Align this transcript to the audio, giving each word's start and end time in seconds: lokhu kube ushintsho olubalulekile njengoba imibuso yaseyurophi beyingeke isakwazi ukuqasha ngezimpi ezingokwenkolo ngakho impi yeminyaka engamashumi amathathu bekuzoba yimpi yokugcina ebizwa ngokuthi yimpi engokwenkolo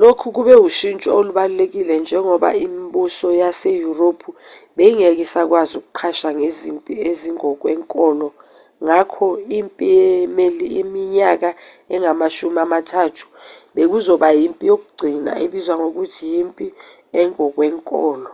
lokhu 0.00 0.26
kube 0.36 0.54
ushintsho 0.68 1.10
olubalulekile 1.18 1.94
njengoba 2.02 2.50
imibuso 2.64 3.28
yaseyurophi 3.40 4.30
beyingeke 4.76 5.22
isakwazi 5.26 5.74
ukuqasha 5.80 6.28
ngezimpi 6.38 6.92
ezingokwenkolo 7.08 8.28
ngakho 8.84 9.26
impi 9.58 9.86
yeminyaka 10.76 11.50
engamashumi 11.94 12.58
amathathu 12.66 13.26
bekuzoba 13.74 14.28
yimpi 14.38 14.62
yokugcina 14.70 15.32
ebizwa 15.44 15.74
ngokuthi 15.80 16.22
yimpi 16.32 16.66
engokwenkolo 17.20 18.30